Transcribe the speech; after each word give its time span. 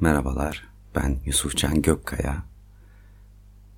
Merhabalar, 0.00 0.68
ben 0.94 1.18
Yusufcan 1.24 1.82
Gökkaya. 1.82 2.44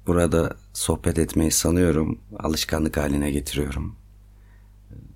Burada 0.06 0.56
sohbet 0.72 1.18
etmeyi 1.18 1.50
sanıyorum, 1.50 2.18
alışkanlık 2.38 2.96
haline 2.96 3.30
getiriyorum. 3.30 3.96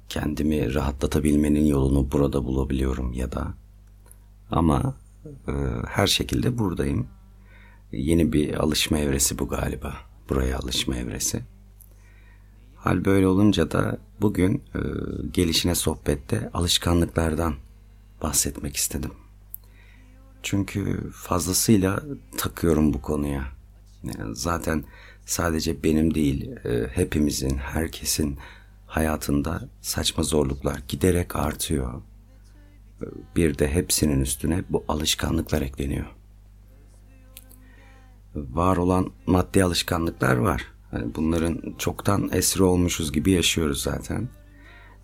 Kendimi 0.08 0.74
rahatlatabilmenin 0.74 1.64
yolunu 1.64 2.12
burada 2.12 2.44
bulabiliyorum 2.44 3.12
ya 3.12 3.32
da. 3.32 3.54
Ama 4.50 4.94
e, 5.48 5.52
her 5.88 6.06
şekilde 6.06 6.58
buradayım. 6.58 7.06
Yeni 7.92 8.32
bir 8.32 8.54
alışma 8.54 8.98
evresi 8.98 9.38
bu 9.38 9.48
galiba. 9.48 9.94
Buraya 10.28 10.58
alışma 10.58 10.96
evresi. 10.96 11.42
Hal 12.76 13.04
böyle 13.04 13.26
olunca 13.26 13.70
da 13.70 13.98
bugün 14.20 14.62
e, 14.74 14.80
gelişine 15.32 15.74
sohbette 15.74 16.50
alışkanlıklardan 16.54 17.54
bahsetmek 18.22 18.76
istedim. 18.76 19.10
Çünkü 20.44 21.10
fazlasıyla 21.10 22.02
takıyorum 22.38 22.94
bu 22.94 23.02
konuya. 23.02 23.44
Yani 24.02 24.36
zaten 24.36 24.84
sadece 25.26 25.82
benim 25.82 26.14
değil, 26.14 26.50
e, 26.64 26.86
hepimizin, 26.92 27.56
herkesin 27.56 28.38
hayatında 28.86 29.68
saçma 29.80 30.22
zorluklar 30.22 30.82
giderek 30.88 31.36
artıyor. 31.36 32.02
E, 33.02 33.04
bir 33.36 33.58
de 33.58 33.68
hepsinin 33.68 34.20
üstüne 34.20 34.64
bu 34.70 34.84
alışkanlıklar 34.88 35.62
ekleniyor. 35.62 36.06
Var 38.34 38.76
olan 38.76 39.10
maddi 39.26 39.64
alışkanlıklar 39.64 40.36
var. 40.36 40.64
Yani 40.92 41.14
bunların 41.14 41.74
çoktan 41.78 42.30
esri 42.32 42.62
olmuşuz 42.62 43.12
gibi 43.12 43.30
yaşıyoruz 43.30 43.82
zaten. 43.82 44.28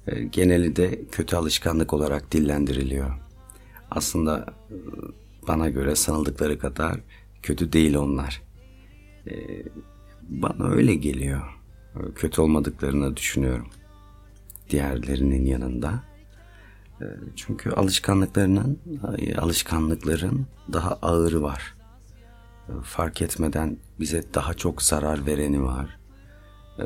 E, 0.06 0.22
geneli 0.22 0.76
de 0.76 1.04
kötü 1.12 1.36
alışkanlık 1.36 1.92
olarak 1.92 2.32
dillendiriliyor. 2.32 3.14
Aslında 3.90 4.46
bana 5.50 5.68
göre 5.68 5.96
sanıldıkları 5.96 6.58
kadar 6.58 7.00
kötü 7.42 7.72
değil 7.72 7.94
onlar. 7.94 8.42
Ee, 9.30 9.32
bana 10.28 10.68
öyle 10.68 10.94
geliyor. 10.94 11.42
Kötü 12.14 12.40
olmadıklarını 12.40 13.16
düşünüyorum. 13.16 13.68
Diğerlerinin 14.70 15.44
yanında. 15.44 16.02
Ee, 17.00 17.04
çünkü 17.36 17.70
alışkanlıklarının, 17.70 18.78
alışkanlıkların 19.38 20.46
daha 20.72 20.98
ağırı 21.02 21.42
var. 21.42 21.74
Ee, 22.68 22.72
fark 22.82 23.22
etmeden 23.22 23.76
bize 24.00 24.24
daha 24.34 24.54
çok 24.54 24.82
zarar 24.82 25.26
vereni 25.26 25.62
var. 25.62 25.98
Ee, 26.78 26.84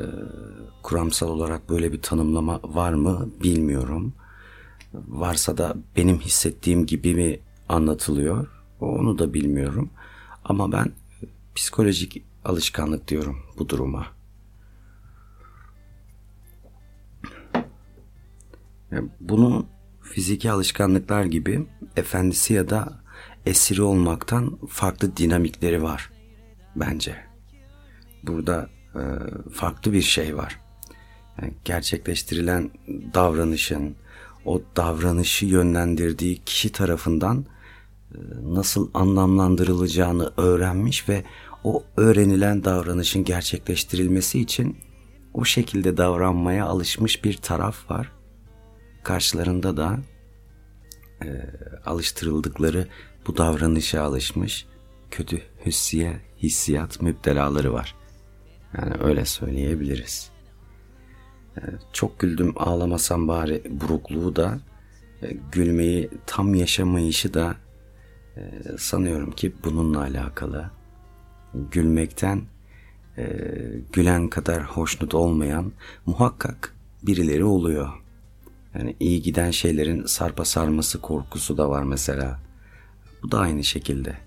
kuramsal 0.83 1.29
olarak 1.29 1.69
böyle 1.69 1.93
bir 1.93 2.01
tanımlama 2.01 2.59
var 2.63 2.93
mı 2.93 3.29
bilmiyorum. 3.43 4.13
Varsa 4.93 5.57
da 5.57 5.75
benim 5.97 6.19
hissettiğim 6.19 6.85
gibi 6.85 7.15
mi 7.15 7.39
anlatılıyor. 7.69 8.54
Onu 8.79 9.19
da 9.19 9.33
bilmiyorum. 9.33 9.89
Ama 10.43 10.71
ben 10.71 10.91
psikolojik 11.55 12.23
alışkanlık 12.45 13.07
diyorum 13.07 13.39
bu 13.57 13.69
duruma. 13.69 14.07
Bunun 19.19 19.67
fiziki 20.01 20.51
alışkanlıklar 20.51 21.23
gibi 21.23 21.67
efendisi 21.95 22.53
ya 22.53 22.69
da 22.69 22.99
esiri 23.45 23.81
olmaktan 23.81 24.57
farklı 24.69 25.17
dinamikleri 25.17 25.83
var 25.83 26.11
bence. 26.75 27.15
Burada 28.23 28.69
e, 28.95 29.01
farklı 29.53 29.93
bir 29.93 30.01
şey 30.01 30.37
var. 30.37 30.59
Yani 31.41 31.53
gerçekleştirilen 31.65 32.71
davranışın, 33.13 33.95
o 34.45 34.61
davranışı 34.75 35.45
yönlendirdiği 35.45 36.41
kişi 36.45 36.71
tarafından 36.71 37.45
nasıl 38.43 38.89
anlamlandırılacağını 38.93 40.31
öğrenmiş 40.37 41.09
ve 41.09 41.23
o 41.63 41.83
öğrenilen 41.97 42.63
davranışın 42.63 43.23
gerçekleştirilmesi 43.23 44.39
için 44.39 44.77
o 45.33 45.45
şekilde 45.45 45.97
davranmaya 45.97 46.65
alışmış 46.65 47.23
bir 47.23 47.37
taraf 47.37 47.91
var. 47.91 48.11
Karşılarında 49.03 49.77
da 49.77 49.99
e, 51.23 51.27
alıştırıldıkları 51.85 52.87
bu 53.27 53.37
davranışa 53.37 54.01
alışmış 54.01 54.65
kötü 55.11 55.41
hüssiye 55.65 56.21
hissiyat 56.43 57.01
müptelaları 57.01 57.73
var. 57.73 57.95
Yani 58.77 58.93
öyle 59.03 59.25
söyleyebiliriz. 59.25 60.29
E, 61.57 61.61
çok 61.93 62.19
güldüm 62.19 62.53
ağlamasam 62.55 63.27
bari 63.27 63.63
burukluğu 63.69 64.35
da 64.35 64.59
e, 65.21 65.37
gülmeyi 65.51 66.09
tam 66.25 66.55
yaşamayışı 66.55 67.33
da 67.33 67.55
sanıyorum 68.77 69.31
ki 69.31 69.53
bununla 69.63 69.99
alakalı. 69.99 70.71
Gülmekten 71.71 72.41
e, 73.17 73.25
gülen 73.93 74.27
kadar 74.27 74.63
hoşnut 74.63 75.15
olmayan 75.15 75.71
muhakkak 76.05 76.75
birileri 77.03 77.43
oluyor. 77.43 77.89
Yani 78.73 78.95
iyi 78.99 79.21
giden 79.21 79.51
şeylerin 79.51 80.05
sarpa 80.05 80.45
sarması 80.45 81.01
korkusu 81.01 81.57
da 81.57 81.69
var 81.69 81.83
mesela. 81.83 82.39
Bu 83.23 83.31
da 83.31 83.39
aynı 83.39 83.63
şekilde. 83.63 84.17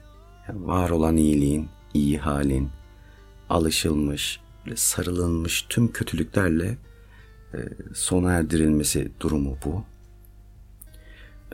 Yani 0.48 0.66
var 0.66 0.91
olan 0.91 1.16
iyiliğin, 1.16 1.68
iyi 1.94 2.18
halin, 2.18 2.70
alışılmış, 3.48 4.41
sarılınmış 4.74 5.66
tüm 5.68 5.92
kötülüklerle 5.92 6.76
e, 7.54 7.58
sona 7.94 8.32
erdirilmesi 8.32 9.10
durumu 9.20 9.58
bu. 9.64 9.84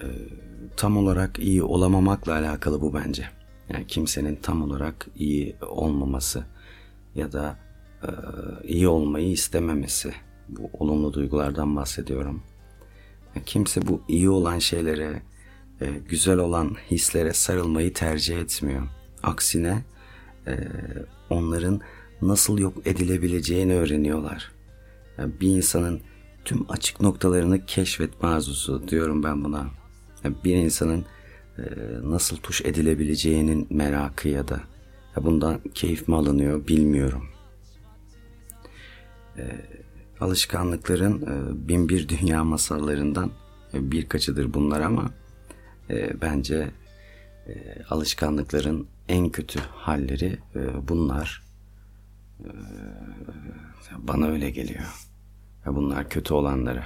E, 0.03 0.05
tam 0.77 0.97
olarak 0.97 1.39
iyi 1.39 1.63
olamamakla 1.63 2.33
alakalı 2.33 2.81
bu 2.81 2.95
bence. 2.95 3.29
Yani 3.69 3.87
kimsenin 3.87 4.37
tam 4.37 4.63
olarak 4.63 5.07
iyi 5.17 5.57
olmaması 5.61 6.45
ya 7.15 7.33
da 7.33 7.59
e, 8.03 8.09
iyi 8.69 8.89
olmayı 8.89 9.31
istememesi. 9.31 10.13
Bu 10.49 10.71
olumlu 10.79 11.13
duygulardan 11.13 11.77
bahsediyorum. 11.77 12.43
Yani 13.35 13.45
kimse 13.45 13.87
bu 13.87 14.03
iyi 14.09 14.31
olan 14.31 14.59
şeylere, 14.59 15.23
e, 15.81 15.87
güzel 16.09 16.39
olan 16.39 16.77
hislere 16.91 17.33
sarılmayı 17.33 17.93
tercih 17.93 18.39
etmiyor. 18.39 18.83
Aksine 19.23 19.85
e, 20.47 20.59
onların 21.31 21.81
nasıl 22.23 22.59
yok 22.59 22.75
edilebileceğini 22.87 23.75
öğreniyorlar. 23.75 24.53
Yani 25.19 25.33
bir 25.41 25.49
insanın 25.49 26.01
tüm 26.45 26.67
açık 26.69 27.01
noktalarını 27.01 27.67
keşfetme 27.67 28.29
arzusu 28.29 28.89
diyorum 28.89 29.23
ben 29.23 29.45
buna 29.45 29.67
bir 30.25 30.57
insanın 30.57 31.05
e, 31.59 31.63
nasıl 32.03 32.37
tuş 32.37 32.63
edilebileceğinin 32.63 33.67
merakı 33.71 34.29
ya 34.29 34.49
da 34.49 34.61
bundan 35.17 35.61
keyif 35.75 36.09
mi 36.09 36.17
alınıyor 36.17 36.69
bilmiyorum. 36.69 37.29
E, 39.39 39.43
alışkanlıkların 40.21 41.23
e, 41.23 41.69
bin 41.69 41.89
bir 41.89 42.09
dünya 42.09 42.45
masallarından 42.45 43.31
birkaçıdır 43.73 44.55
bunlar 44.55 44.81
ama 44.81 45.11
bence 46.23 46.71
alışkanlıkların 47.91 48.87
en 49.09 49.29
kötü 49.29 49.61
halleri 49.61 50.39
bunlar. 50.89 51.43
Bana 53.99 54.27
öyle 54.27 54.51
geliyor. 54.51 55.09
Bunlar 55.67 56.09
kötü 56.09 56.35
olanları. 56.35 56.83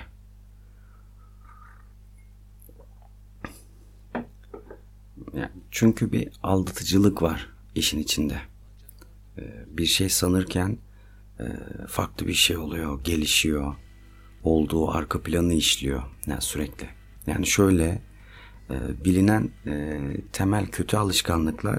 Yani 5.35 5.51
çünkü 5.79 6.13
bir 6.13 6.29
aldatıcılık 6.43 7.23
var 7.23 7.49
işin 7.75 7.99
içinde. 7.99 8.41
Ee, 9.39 9.65
bir 9.69 9.87
şey 9.87 10.09
sanırken 10.09 10.79
e, 11.41 11.45
farklı 11.89 12.27
bir 12.27 12.35
şey 12.35 12.57
oluyor, 12.57 13.05
gelişiyor. 13.05 13.75
Olduğu 14.43 14.91
arka 14.91 15.23
planı 15.23 15.55
işliyor 15.55 16.03
yani 16.27 16.43
sürekli. 16.43 16.89
Yani 17.27 17.47
şöyle 17.47 18.03
e, 18.71 19.05
bilinen 19.05 19.51
e, 19.67 20.01
temel 20.33 20.67
kötü 20.67 20.97
alışkanlıklar 20.97 21.79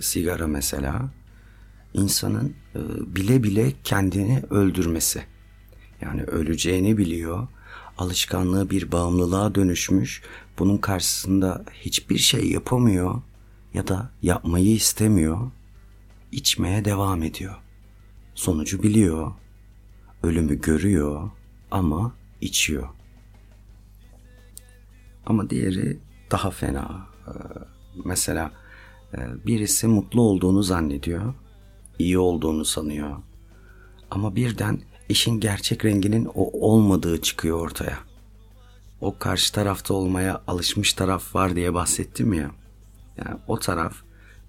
sigara 0.00 0.46
mesela 0.46 1.10
insanın 1.94 2.54
bile 3.06 3.42
bile 3.42 3.72
kendini 3.84 4.42
öldürmesi. 4.50 5.22
Yani 6.00 6.22
öleceğini 6.22 6.98
biliyor 6.98 7.48
alışkanlığı 7.98 8.70
bir 8.70 8.92
bağımlılığa 8.92 9.54
dönüşmüş, 9.54 10.22
bunun 10.58 10.76
karşısında 10.76 11.64
hiçbir 11.72 12.18
şey 12.18 12.50
yapamıyor 12.50 13.22
ya 13.74 13.88
da 13.88 14.10
yapmayı 14.22 14.74
istemiyor, 14.74 15.50
içmeye 16.32 16.84
devam 16.84 17.22
ediyor. 17.22 17.56
Sonucu 18.34 18.82
biliyor, 18.82 19.32
ölümü 20.22 20.60
görüyor 20.60 21.30
ama 21.70 22.12
içiyor. 22.40 22.88
Ama 25.26 25.50
diğeri 25.50 25.98
daha 26.30 26.50
fena. 26.50 27.06
Ee, 27.26 27.30
mesela 28.04 28.52
e, 29.14 29.46
birisi 29.46 29.86
mutlu 29.86 30.22
olduğunu 30.22 30.62
zannediyor, 30.62 31.34
iyi 31.98 32.18
olduğunu 32.18 32.64
sanıyor. 32.64 33.16
Ama 34.10 34.36
birden 34.36 34.80
işin 35.08 35.40
gerçek 35.40 35.84
renginin 35.84 36.28
o 36.34 36.68
olmadığı 36.68 37.22
çıkıyor 37.22 37.60
ortaya. 37.60 37.98
O 39.00 39.18
karşı 39.18 39.52
tarafta 39.52 39.94
olmaya 39.94 40.42
alışmış 40.46 40.92
taraf 40.92 41.34
var 41.34 41.56
diye 41.56 41.74
bahsettim 41.74 42.32
ya. 42.32 42.50
Yani 43.16 43.36
o 43.48 43.58
taraf 43.58 43.94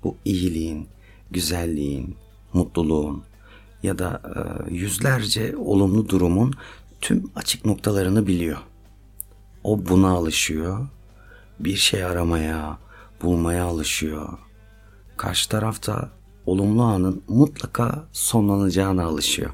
bu 0.03 0.17
iyiliğin, 0.25 0.87
güzelliğin, 1.31 2.15
mutluluğun 2.53 3.23
ya 3.83 3.99
da 3.99 4.21
e, 4.35 4.73
yüzlerce 4.73 5.57
olumlu 5.57 6.09
durumun 6.09 6.53
tüm 7.01 7.31
açık 7.35 7.65
noktalarını 7.65 8.27
biliyor. 8.27 8.57
O 9.63 9.85
buna 9.85 10.09
alışıyor. 10.09 10.87
Bir 11.59 11.75
şey 11.75 12.03
aramaya, 12.03 12.77
bulmaya 13.21 13.65
alışıyor. 13.65 14.29
Karşı 15.17 15.49
tarafta 15.49 16.09
olumlu 16.45 16.83
anın 16.83 17.23
mutlaka 17.27 18.03
sonlanacağına 18.11 19.03
alışıyor. 19.03 19.51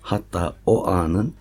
Hatta 0.00 0.56
o 0.66 0.88
anın 0.88 1.34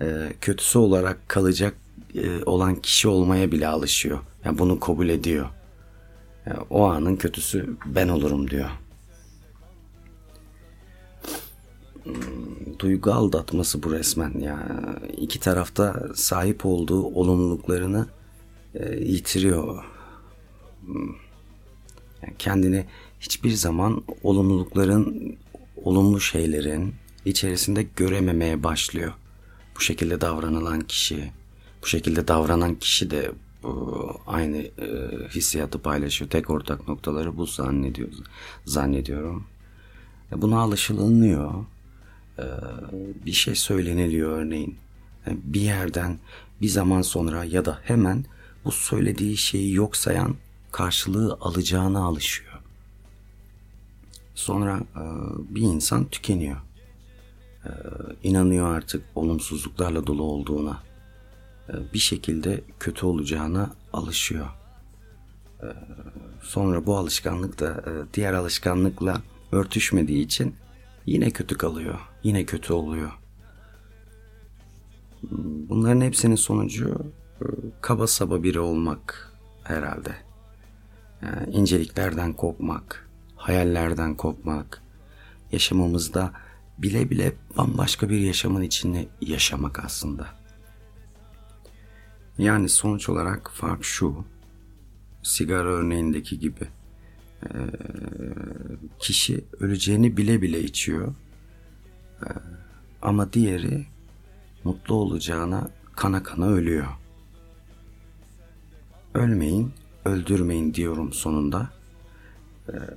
e, 0.00 0.32
kötüsü 0.40 0.78
olarak 0.78 1.28
kalacak 1.28 1.76
e, 2.14 2.44
olan 2.44 2.74
kişi 2.76 3.08
olmaya 3.08 3.52
bile 3.52 3.68
alışıyor. 3.68 4.18
Yani 4.44 4.58
bunu 4.58 4.80
kabul 4.80 5.08
ediyor. 5.08 5.48
Yani 6.46 6.58
o 6.70 6.84
anın 6.84 7.16
kötüsü 7.16 7.76
ben 7.86 8.08
olurum 8.08 8.50
diyor. 8.50 8.70
Hmm, 12.04 12.78
duygu 12.78 13.12
aldatması 13.12 13.82
bu 13.82 13.92
resmen 13.92 14.38
ya. 14.38 14.58
İki 15.16 15.40
tarafta 15.40 16.02
sahip 16.14 16.66
olduğu 16.66 17.02
olumluluklarını 17.02 18.06
e, 18.74 18.96
yitiriyor. 18.96 19.84
Hmm. 20.84 21.14
Yani 22.22 22.34
kendini 22.38 22.84
hiçbir 23.20 23.50
zaman 23.50 24.02
olumlulukların, 24.22 25.36
olumlu 25.76 26.20
şeylerin 26.20 26.94
içerisinde 27.24 27.86
görememeye 27.96 28.62
başlıyor. 28.62 29.12
Bu 29.76 29.80
şekilde 29.80 30.20
davranılan 30.20 30.80
kişi, 30.80 31.32
bu 31.84 31.88
şekilde 31.88 32.28
davranan 32.28 32.74
kişi 32.74 33.10
de 33.10 33.32
bu 33.62 34.20
aynı 34.26 34.56
e, 34.56 34.68
hissiyatı 35.28 35.78
paylaşıyor. 35.78 36.30
Tek 36.30 36.50
ortak 36.50 36.88
noktaları 36.88 37.36
bu 37.36 37.46
zannediyor, 37.46 38.08
zannediyorum. 38.64 39.46
E, 40.32 40.42
buna 40.42 40.60
alışılınıyor. 40.60 41.64
E, 42.38 42.44
bir 43.26 43.32
şey 43.32 43.54
söyleniliyor 43.54 44.38
örneğin. 44.38 44.76
Bir 45.26 45.60
yerden 45.60 46.18
bir 46.62 46.68
zaman 46.68 47.02
sonra 47.02 47.44
ya 47.44 47.64
da 47.64 47.78
hemen 47.82 48.24
bu 48.64 48.72
söylediği 48.72 49.36
şeyi 49.36 49.74
yok 49.74 49.96
sayan 49.96 50.36
karşılığı 50.72 51.38
alacağına 51.40 52.04
alışıyor. 52.04 52.60
Sonra 54.34 54.80
e, 54.96 55.02
bir 55.54 55.62
insan 55.62 56.04
tükeniyor. 56.04 56.56
E, 57.64 57.70
inanıyor 58.22 58.76
artık 58.76 59.04
olumsuzluklarla 59.14 60.06
dolu 60.06 60.22
olduğuna. 60.22 60.93
E, 61.68 61.92
bir 61.94 61.98
şekilde 61.98 62.60
kötü 62.80 63.06
olacağına 63.06 63.70
alışıyor. 63.92 64.46
E, 65.62 65.66
sonra 66.42 66.86
bu 66.86 66.96
alışkanlık 66.96 67.60
da 67.60 67.70
e, 67.70 68.14
diğer 68.14 68.32
alışkanlıkla 68.32 69.22
örtüşmediği 69.52 70.24
için 70.24 70.54
yine 71.06 71.30
kötü 71.30 71.58
kalıyor. 71.58 72.00
Yine 72.22 72.44
kötü 72.44 72.72
oluyor. 72.72 73.12
Bunların 75.68 76.00
hepsinin 76.00 76.34
sonucu 76.34 77.12
kaba 77.80 78.06
saba 78.06 78.42
biri 78.42 78.60
olmak 78.60 79.32
herhalde. 79.64 80.14
Yani 81.22 81.50
inceliklerden 81.50 82.32
kopmak, 82.32 83.08
hayallerden 83.36 84.14
kopmak, 84.14 84.82
yaşamımızda 85.52 86.32
bile 86.78 87.10
bile 87.10 87.32
bambaşka 87.56 88.08
bir 88.08 88.18
yaşamın 88.18 88.62
içinde 88.62 89.06
yaşamak 89.20 89.84
aslında. 89.84 90.43
Yani 92.38 92.68
sonuç 92.68 93.08
olarak 93.08 93.50
fark 93.50 93.84
şu, 93.84 94.24
sigara 95.22 95.68
örneğindeki 95.68 96.38
gibi 96.38 96.68
kişi 98.98 99.44
öleceğini 99.60 100.16
bile 100.16 100.42
bile 100.42 100.62
içiyor 100.62 101.14
ama 103.02 103.32
diğeri 103.32 103.86
mutlu 104.64 104.94
olacağına 104.94 105.70
kana 105.96 106.22
kana 106.22 106.46
ölüyor. 106.46 106.86
Ölmeyin, 109.14 109.72
öldürmeyin 110.04 110.74
diyorum 110.74 111.12
sonunda. 111.12 111.70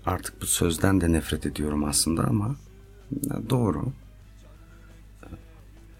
Artık 0.06 0.42
bu 0.42 0.46
sözden 0.46 1.02
de 1.02 1.12
nefret 1.12 1.46
ediyorum 1.46 1.84
aslında 1.84 2.24
ama 2.24 2.56
doğru. 3.50 3.86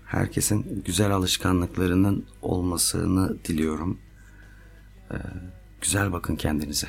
Herkesin 0.08 0.84
güzel 0.86 1.12
alışkanlıklarının 1.12 2.26
olmasını 2.42 3.44
diliyorum. 3.46 3.98
Güzel 5.82 6.12
bakın 6.12 6.36
kendinize. 6.36 6.88